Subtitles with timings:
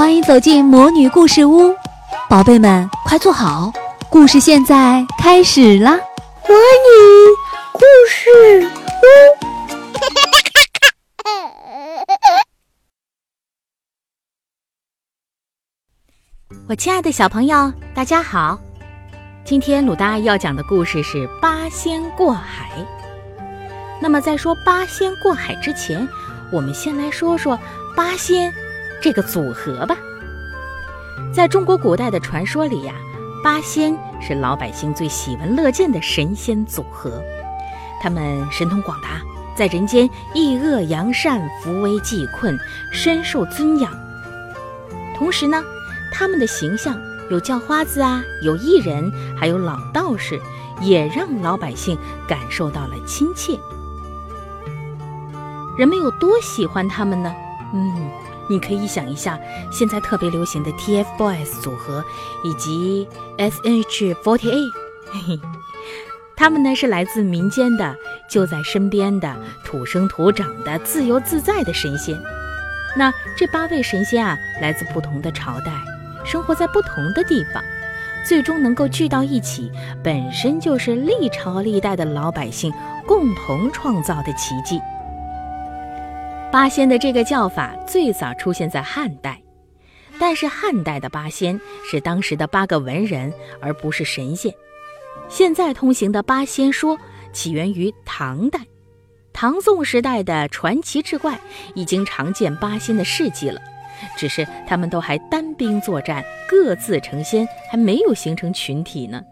[0.00, 1.76] 欢迎走进魔女故事屋，
[2.26, 3.70] 宝贝们快坐好，
[4.08, 5.90] 故事现在开始啦！
[6.48, 6.94] 魔女
[7.74, 8.30] 故事
[16.48, 18.58] 屋，我亲爱的小朋友，大家好！
[19.44, 22.70] 今天鲁大要讲的故事是八仙过海。
[24.00, 26.08] 那么在说八仙过海之前，
[26.50, 27.58] 我们先来说说
[27.94, 28.50] 八仙。
[29.00, 29.96] 这个组合吧，
[31.32, 32.94] 在中国古代的传说里呀，
[33.42, 37.22] 八仙是老百姓最喜闻乐见的神仙组合。
[38.02, 39.20] 他们神通广大，
[39.56, 42.58] 在人间抑恶扬善、扶危济困，
[42.92, 43.90] 深受尊仰。
[45.16, 45.62] 同时呢，
[46.12, 46.98] 他们的形象
[47.30, 50.38] 有叫花子啊，有艺人，还有老道士，
[50.80, 51.96] 也让老百姓
[52.28, 53.58] 感受到了亲切。
[55.78, 57.34] 人们有多喜欢他们呢？
[57.72, 58.10] 嗯。
[58.50, 59.38] 你可以想一下，
[59.70, 62.04] 现在特别流行的 TFBOYS 组合
[62.42, 63.06] 以及
[63.38, 64.70] SNH48，
[65.12, 65.40] 嘿嘿，
[66.34, 67.94] 他们呢是来自民间的，
[68.28, 72.20] 就在身边的，土生土长的，自由自在的神仙。
[72.96, 75.70] 那这八位神仙啊，来自不同的朝代，
[76.24, 77.62] 生活在不同的地方，
[78.26, 79.70] 最终能够聚到一起，
[80.02, 82.72] 本身就是历朝历代的老百姓
[83.06, 84.80] 共同创造的奇迹。
[86.52, 89.40] 八仙的这个叫法最早出现在汉代，
[90.18, 94.52] 但是汉代的八仙是当时的八个文人，而不是神仙。
[95.28, 96.98] 现在通行的八仙说
[97.32, 98.58] 起源于唐代，
[99.32, 101.38] 唐宋时代的传奇志怪
[101.76, 103.60] 已经常见八仙的事迹了，
[104.16, 109.22] 只是他们都还单兵作战，各自成仙，还没有形成群体呢。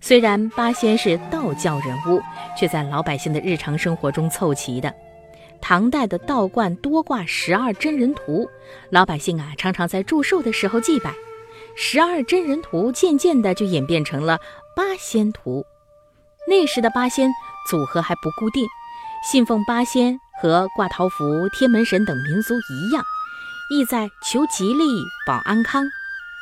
[0.00, 2.22] 虽然八仙是道教人物，
[2.56, 4.94] 却在老百姓的日常生活中凑齐的。
[5.62, 8.50] 唐代的道观多挂十二真人图，
[8.90, 11.14] 老百姓啊常常在祝寿的时候祭拜。
[11.76, 14.38] 十二真人图渐渐的就演变成了
[14.76, 15.64] 八仙图。
[16.48, 17.30] 那时的八仙
[17.70, 18.66] 组合还不固定，
[19.24, 23.02] 信奉八仙和挂桃符、天门神等民俗一样，
[23.70, 24.84] 意在求吉利、
[25.26, 25.84] 保安康。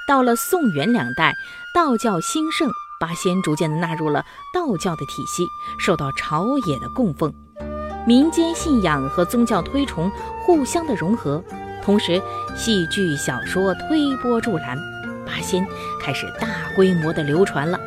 [0.09, 1.35] 到了宋元两代，
[1.75, 2.69] 道教兴盛，
[2.99, 5.47] 八仙逐渐的纳入了道教的体系，
[5.79, 7.33] 受到朝野的供奉。
[8.07, 11.43] 民间信仰和宗教推崇互相的融合，
[11.83, 12.21] 同时
[12.57, 14.77] 戏剧小说推波助澜，
[15.27, 15.67] 八仙
[16.03, 17.79] 开始大规模的流传了。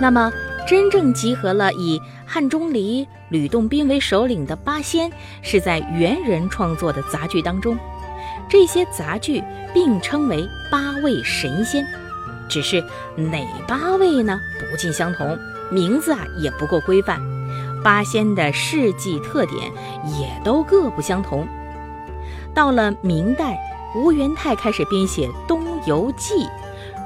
[0.00, 0.32] 那么，
[0.66, 5.10] 真正集合了以汉钟离、吕洞宾为首领的八仙，
[5.42, 7.76] 是在元人创作的杂剧当中。
[8.48, 9.42] 这些杂剧
[9.74, 11.84] 并称为八位神仙，
[12.48, 12.82] 只是
[13.14, 14.40] 哪八位呢？
[14.58, 15.38] 不尽相同，
[15.70, 17.20] 名字啊也不够规范。
[17.82, 19.72] 八仙的事迹特点
[20.18, 21.46] 也都各不相同。
[22.54, 23.58] 到了明代，
[23.96, 26.34] 吴元泰开始编写《东游记》，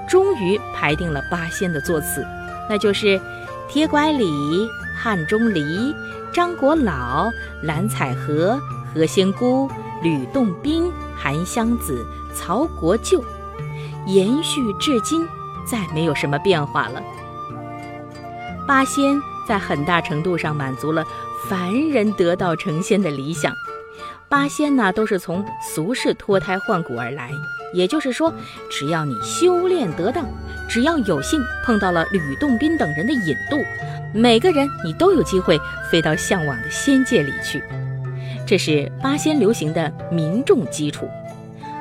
[0.09, 2.27] 终于排定了八仙的座次，
[2.69, 3.21] 那就是
[3.69, 4.27] 铁拐李、
[4.97, 5.95] 汉钟离、
[6.33, 7.31] 张国老、
[7.63, 8.59] 蓝采和、
[8.95, 9.71] 何仙姑、
[10.03, 13.23] 吕洞宾、韩湘子、曹国舅，
[14.07, 15.27] 延续至今，
[15.67, 17.03] 再没有什么变化了。
[18.67, 19.21] 八仙。
[19.47, 21.05] 在很大程度上满足了
[21.49, 23.53] 凡人得道成仙的理想。
[24.29, 27.31] 八仙呢，都是从俗世脱胎换骨而来。
[27.73, 28.33] 也就是说，
[28.71, 30.27] 只要你修炼得当，
[30.69, 33.59] 只要有幸碰到了吕洞宾等人的引渡，
[34.13, 35.59] 每个人你都有机会
[35.91, 37.63] 飞到向往的仙界里去。
[38.47, 41.09] 这是八仙流行的民众基础。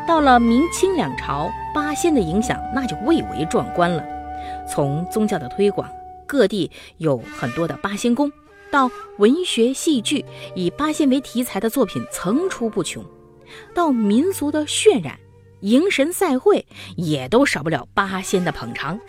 [0.07, 4.03] 到了明清两朝，八仙的影响那就蔚为壮观了。
[4.67, 5.87] 从宗教的推广。
[6.33, 8.31] 各地有很多的八仙宫，
[8.71, 8.89] 到
[9.19, 13.05] 文学戏剧以八仙为题材的作品层出不穷，
[13.75, 15.15] 到民俗的渲染、
[15.59, 16.65] 迎神赛会
[16.97, 18.99] 也都少不了八仙的捧场。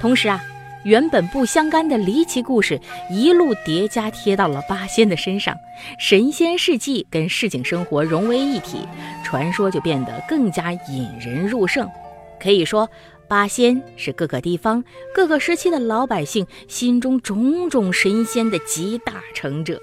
[0.00, 0.40] 同时啊，
[0.84, 2.80] 原本不相干的离奇故事
[3.10, 5.52] 一路叠加贴到了八仙的身上，
[5.98, 8.86] 神仙事迹跟市井生活融为一体，
[9.24, 11.90] 传说就变得更加引人入胜。
[12.38, 12.88] 可以说。
[13.28, 14.84] 八仙是各个地方、
[15.14, 19.80] 各个时期的老百姓心中种种神仙的集大成者。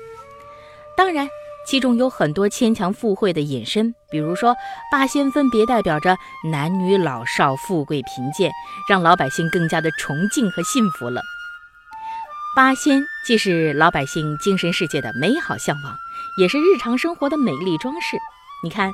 [0.95, 1.27] 当然，
[1.67, 4.55] 其中有很多牵强附会的引申，比如说
[4.91, 6.17] 八仙分别代表着
[6.51, 8.51] 男女老少、富贵贫贱，
[8.87, 11.21] 让老百姓更加的崇敬和信服了。
[12.55, 15.97] 八仙既是老百姓精神世界的美好向往，
[16.37, 18.15] 也是日常生活的美丽装饰。
[18.63, 18.91] 你看，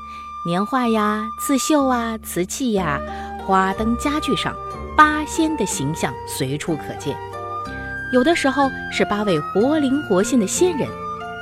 [0.48, 3.00] 年画呀、刺绣啊、瓷器呀。
[3.50, 4.56] 花灯家具上，
[4.96, 7.18] 八仙的形象随处可见。
[8.14, 10.88] 有的时候是八位活灵活现的仙人，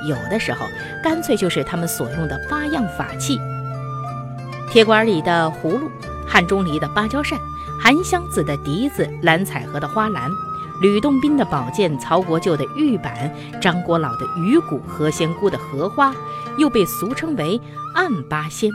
[0.08, 0.64] 有的时候
[1.04, 3.38] 干脆就是他们所用的八样法器。
[4.70, 5.90] 铁拐李的葫芦，
[6.26, 7.38] 汉钟离的芭蕉扇，
[7.78, 10.30] 韩湘子的笛子，蓝采和的花篮，
[10.80, 16.14] 吕洞宾的宝剑，曹国舅的玉板，张国老的鱼骨，何仙姑的荷花，
[16.56, 17.60] 又被俗称为
[17.94, 18.70] 暗八仙，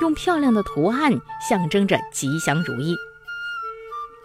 [0.00, 1.12] 用漂亮的图案
[1.48, 2.96] 象征着吉祥如意。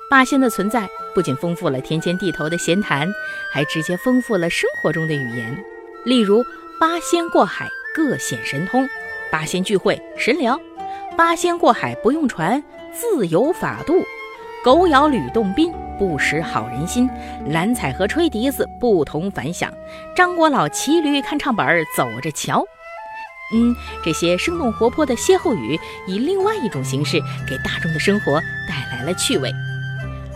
[0.09, 3.11] 八仙的存在不仅丰富了天间地头的闲谈，
[3.51, 5.65] 还直接丰富了生活中的语言。
[6.05, 6.43] 例如，
[6.79, 8.87] 八仙过海各显神通，
[9.31, 10.59] 八仙聚会神聊，
[11.17, 12.63] 八仙过海不用船
[12.93, 13.93] 自有法度，
[14.63, 17.09] 狗咬吕洞宾不识好人心，
[17.47, 19.73] 蓝采和吹笛子不同凡响，
[20.15, 22.63] 张国老骑驴看唱本儿走着瞧。
[23.53, 29.51] 嗯，这些生动活泼的歇后语，以另外一种形式给大众的生活带来了趣味。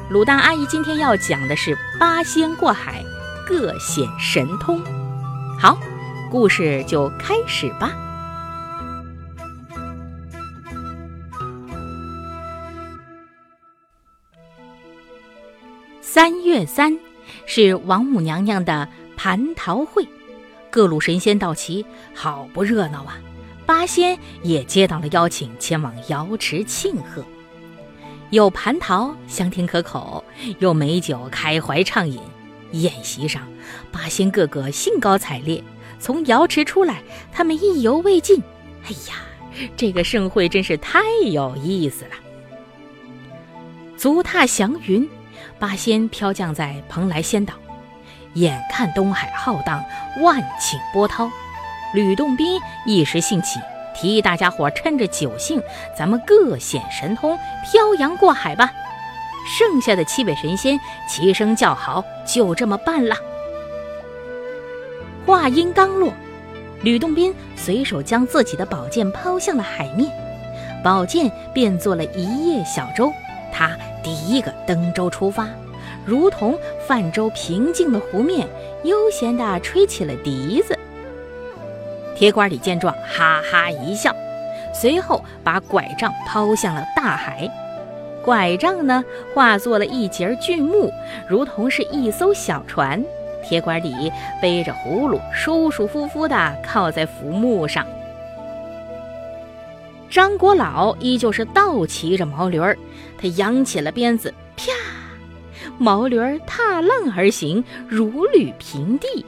[0.10, 3.04] 鲁大阿姨今天要讲的是八仙过海，
[3.48, 4.82] 各显神通。
[5.60, 5.78] 好，
[6.32, 7.94] 故事就开始吧。
[16.02, 16.98] 三月三
[17.46, 20.08] 是王母娘娘的蟠桃会，
[20.70, 23.18] 各路神仙到齐，好不热闹啊！
[23.66, 27.24] 八仙也接到了邀请，前往瑶池庆贺。
[28.30, 30.24] 有蟠桃香甜可口，
[30.60, 32.20] 有美酒开怀畅饮。
[32.74, 33.48] 宴席上，
[33.92, 35.64] 八仙个个兴高采烈。
[36.00, 37.02] 从瑶池出来，
[37.32, 38.42] 他们意犹未尽。
[38.84, 41.00] 哎呀，这个盛会真是太
[41.32, 42.12] 有意思了！
[43.98, 45.10] 足踏祥云，
[45.58, 47.56] 八仙飘降在蓬莱仙岛。
[48.36, 49.84] 眼看东海浩荡，
[50.22, 51.30] 万顷波涛，
[51.94, 53.60] 吕洞宾一时兴起。
[53.96, 55.62] 提议大家伙趁着酒兴，
[55.98, 58.72] 咱们各显神通，漂洋过海吧！
[59.58, 60.80] 剩下的七位神仙
[61.10, 63.16] 齐声叫好，就这么办了。
[65.26, 66.14] 话音刚落，
[66.82, 70.10] 吕洞宾随手将自己的宝剑抛向了海面，
[70.82, 73.12] 宝剑变作了一叶小舟，
[73.52, 75.48] 他第一个登舟出发，
[76.06, 76.58] 如同
[76.88, 78.48] 泛舟平静的湖面，
[78.84, 80.78] 悠闲地吹起了笛子。
[82.16, 84.14] 铁拐李见状，哈哈一笑，
[84.74, 87.50] 随后把拐杖抛向了大海。
[88.26, 89.04] 拐杖呢，
[89.34, 90.92] 化作了一截巨木，
[91.28, 93.04] 如同是一艘小船。
[93.42, 94.12] 铁拐李
[94.42, 97.86] 背着葫芦，舒舒服服地靠在浮木上。
[100.10, 102.78] 张果老依旧是倒骑着毛驴儿，
[103.18, 104.34] 他扬起了鞭子，
[105.80, 109.26] 毛驴儿踏浪而行，如履平地。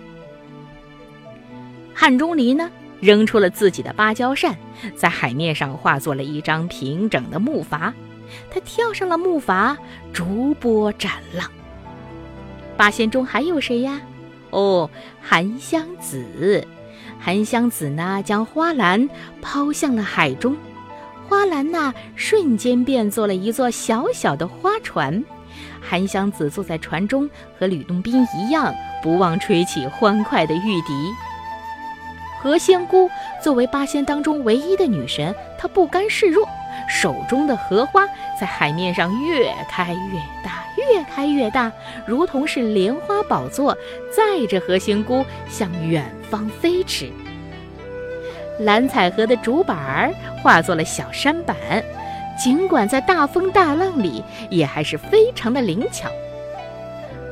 [1.94, 2.70] 汉钟离呢？
[3.00, 4.56] 扔出了自己的芭蕉扇，
[4.96, 7.92] 在海面上化作了一张平整的木筏。
[8.52, 9.76] 他跳上了木筏，
[10.14, 11.50] 逐波斩浪。
[12.78, 14.00] 八仙中还有谁呀？
[14.52, 14.90] 哦，
[15.20, 16.68] 韩湘子。
[17.20, 19.10] 韩湘子呢，将花篮
[19.42, 20.56] 抛向了海中，
[21.28, 25.24] 花篮呐，瞬间变作了一座小小的花船。
[25.82, 27.30] 韩湘子坐在船中，
[27.60, 31.12] 和吕洞宾一样，不忘吹起欢快的玉笛。
[32.42, 33.10] 何仙姑
[33.42, 36.48] 作为八仙当中唯一的女神，她不甘示弱，
[36.88, 38.02] 手中的荷花
[38.40, 41.72] 在海面上越开越大，越开越大，
[42.08, 43.78] 如同是莲花宝座，
[44.16, 47.12] 载着何仙姑向远方飞驰。
[48.60, 50.12] 蓝采和的竹板儿
[50.42, 51.56] 化作了小山板，
[52.38, 56.10] 尽管在大风大浪里，也还是非常的灵巧。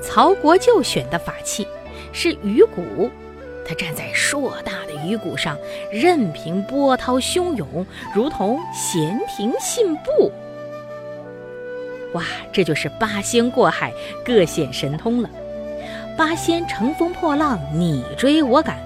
[0.01, 1.67] 曹国舅选的法器
[2.11, 3.09] 是鱼骨。
[3.67, 5.55] 他站在硕大的鱼骨上，
[5.91, 10.31] 任凭波涛汹涌，如同闲庭信步。
[12.13, 13.93] 哇，这就是八仙过海，
[14.25, 15.29] 各显神通了。
[16.17, 18.79] 八仙乘风破浪，你追我赶，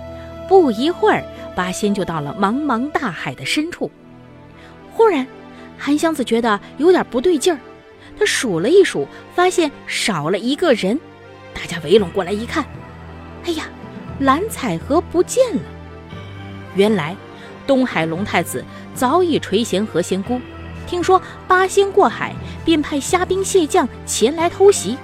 [0.49, 1.23] 不一会儿，
[1.55, 3.89] 八仙就到了茫茫大海的深处。
[4.93, 5.25] 忽然，
[5.77, 7.59] 韩湘子觉得有点不对劲儿，
[8.17, 10.99] 他数了一数，发现少了一个人。
[11.53, 12.65] 大家围拢过来一看，
[13.45, 13.65] 哎呀！
[14.19, 15.61] 蓝采和不见了。
[16.75, 17.15] 原来，
[17.65, 18.63] 东海龙太子
[18.93, 20.39] 早已垂涎何仙姑，
[20.85, 24.95] 听说八仙过海，便派虾兵蟹将前来偷袭。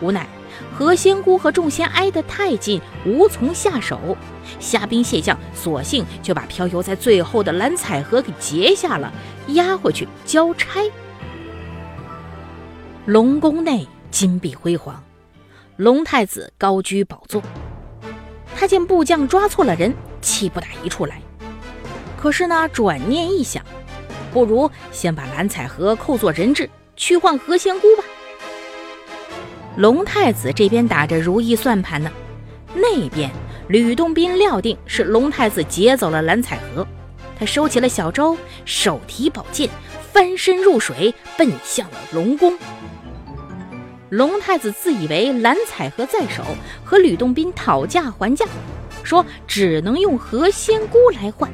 [0.00, 0.26] 无奈
[0.72, 4.16] 何仙姑和众仙挨得太近，无从下手。
[4.58, 9.12] 虾兵蟹将索性就把漂游在最后的蓝采和给截下了，
[9.48, 10.80] 押回去交差。
[13.06, 15.02] 龙宫内金碧辉煌，
[15.76, 17.42] 龙太子高居宝座。
[18.56, 21.20] 他见部将抓错了人，气不打一处来。
[22.16, 23.62] 可是呢，转念一想，
[24.32, 28.04] 不如先把蓝采和扣作人质，去换何仙姑吧。
[29.76, 32.10] 龙太子这边打着如意算盘呢，
[32.74, 33.28] 那边
[33.66, 36.86] 吕洞宾料定是龙太子劫走了蓝采和，
[37.36, 39.68] 他收起了小舟，手提宝剑，
[40.12, 42.56] 翻身入水，奔向了龙宫。
[44.10, 46.44] 龙太子自以为蓝采和在手，
[46.84, 48.46] 和吕洞宾讨价还价，
[49.02, 51.50] 说只能用何仙姑来换。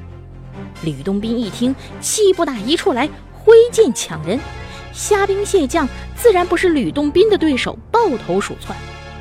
[0.85, 4.39] 吕洞宾一听，气不打一处来，挥剑抢人。
[4.92, 8.76] 虾兵蟹将自然不是吕洞宾的对手，抱头鼠窜。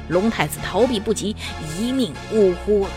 [0.10, 1.36] 龙太子逃避不及，
[1.78, 2.90] 一命呜呼了。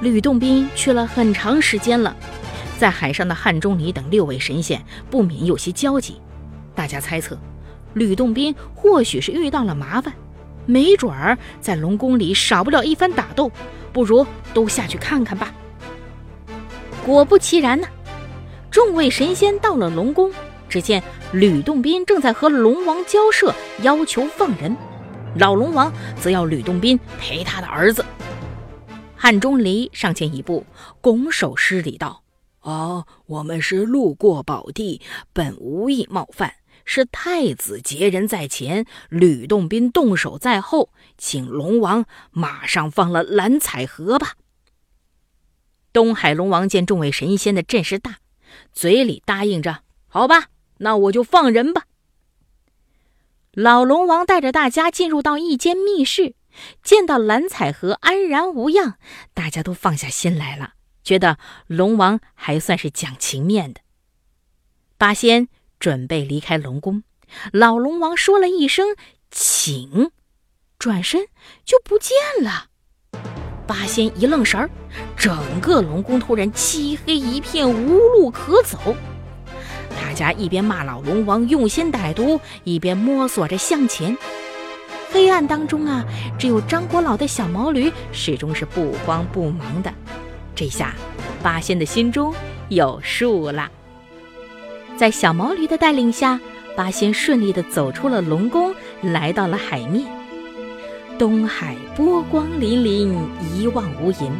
[0.00, 2.16] 吕洞宾去了很长时间了，
[2.78, 6.20] 在海上的汉钟离等六位神仙不免有些焦急。
[6.74, 7.38] 大家猜测。
[7.94, 10.14] 吕洞宾或许是遇到了麻烦，
[10.64, 13.50] 没准儿在龙宫里少不了一番打斗，
[13.92, 15.52] 不如都下去看看吧。
[17.04, 17.86] 果不其然呢，
[18.70, 20.32] 众位神仙到了龙宫，
[20.72, 21.02] 只见
[21.34, 24.74] 吕洞宾正在和龙王交涉，要求放人，
[25.36, 28.02] 老龙王则要吕洞宾陪他的儿子。
[29.14, 30.64] 汉钟离上前一步，
[31.02, 32.22] 拱手施礼道
[32.62, 35.02] ：“哦，我们是路过宝地，
[35.34, 36.54] 本无意冒犯。”
[36.86, 40.88] 是太子劫人在前，吕洞宾动手在后，
[41.18, 44.36] 请龙王马上放了蓝采和吧。
[45.92, 48.16] 东海龙王见众位神仙的阵势大，
[48.72, 50.46] 嘴里答应着：“好吧，
[50.82, 51.86] 那我就放人吧。”
[53.52, 56.34] 老龙王带着大家进入到一间密室，
[56.82, 58.98] 见到蓝采和安然无恙，
[59.34, 63.80] 大家都放下心来了，觉得龙王还算是讲情面的。
[64.96, 65.48] 八仙。
[65.82, 67.02] 准备离开龙宫，
[67.52, 68.94] 老龙王说了一声
[69.32, 70.12] “请”，
[70.78, 71.26] 转身
[71.64, 72.68] 就不见了。
[73.66, 74.70] 八仙一愣神儿，
[75.16, 78.78] 整个龙宫突然漆黑一片，无路可走。
[80.00, 84.16] 大家一边骂老龙王用心歹毒，一边摸索着向前。
[85.10, 86.04] 黑暗当中啊，
[86.38, 89.92] 只有张国老的小毛驴始终是不慌不忙的。
[90.54, 90.94] 这下，
[91.42, 92.32] 八仙的心中
[92.68, 93.70] 有数了。
[94.96, 96.40] 在小毛驴的带领下，
[96.76, 100.06] 八仙顺利地走出了龙宫，来到了海面。
[101.18, 103.14] 东海波光粼粼，
[103.54, 104.30] 一望无垠。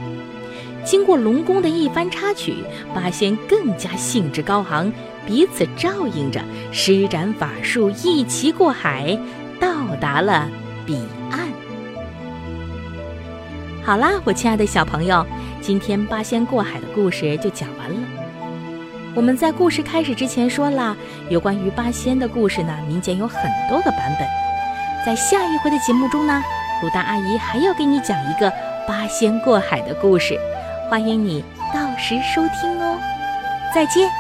[0.85, 2.57] 经过龙宫的一番插曲，
[2.95, 4.93] 八仙更加兴致高昂，
[5.27, 6.41] 彼此照应着，
[6.73, 9.17] 施展法术，一齐过海，
[9.61, 10.49] 到达了
[10.85, 10.99] 彼
[11.31, 11.41] 岸。
[13.85, 15.25] 好啦，我亲爱的小朋友，
[15.61, 17.97] 今天八仙过海的故事就讲完了。
[19.15, 20.97] 我们在故事开始之前说了，
[21.29, 24.27] 有关于八仙的故事呢，民间有很多个版本。
[25.07, 26.43] 在下一回的节目中呢，
[26.83, 28.53] 鲁大阿姨还要给你讲一个
[28.87, 30.39] 八仙过海的故事，
[30.93, 33.01] 欢迎你到时收听哦。
[33.75, 34.11] 再见。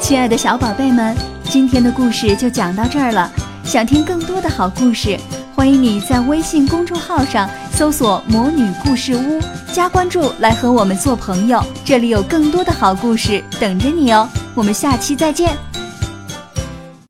[0.00, 1.16] 亲爱的小宝贝们。
[1.44, 3.30] 今天的故事就讲到这儿了。
[3.62, 5.16] 想听更多的好故事，
[5.54, 9.40] 欢迎你在微信公众号上搜索“魔女故事屋”，
[9.72, 11.62] 加关注来和我们做朋友。
[11.84, 14.28] 这里有更多的好故事等着你哦。
[14.54, 15.71] 我们下期再见。